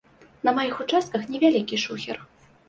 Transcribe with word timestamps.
На 0.47 0.53
маіх 0.59 0.79
участках 0.85 1.27
невялікі 1.35 1.81
шухер. 1.85 2.17